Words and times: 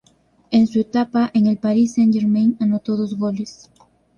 En 0.49 0.65
su 0.65 0.79
etapa 0.79 1.29
en 1.31 1.45
el 1.45 1.59
Paris 1.59 1.93
Saint 1.93 2.11
Germain 2.11 2.57
anotó 2.59 2.97
dos 2.97 3.15
goles. 3.15 3.69